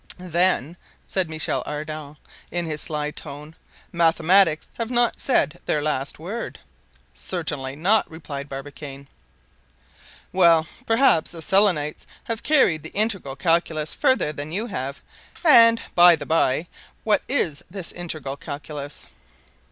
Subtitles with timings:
[0.17, 2.17] "Then," said Michel Ardan,
[2.49, 3.55] in his sly tone,
[3.91, 6.57] "mathematics have not said their last word?"
[7.13, 9.07] "Certainly not," replied Barbicane.
[10.33, 15.03] "Well, perhaps the Selenites have carried the integral calculus farther than you have;
[15.45, 16.65] and, by the bye,
[17.03, 19.05] what is this 'integral calculus?